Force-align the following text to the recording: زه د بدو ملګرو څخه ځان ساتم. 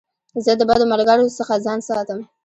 زه 0.45 0.51
د 0.59 0.61
بدو 0.69 0.85
ملګرو 0.93 1.35
څخه 1.39 1.53
ځان 1.65 1.79
ساتم. 1.89 2.19